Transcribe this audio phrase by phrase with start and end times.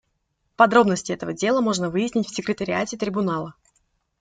[0.55, 3.53] Подробности этого дела можно выяснить в Секретариате Трибунала.